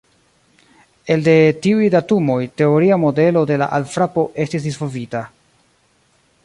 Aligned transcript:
Elde 1.15 1.35
tiuj 1.65 1.89
datumoj, 1.97 2.39
teoria 2.63 2.99
modelo 3.05 3.45
de 3.51 3.61
la 3.63 3.69
alfrapo 3.81 4.27
estis 4.47 4.69
disvolvita. 4.71 5.25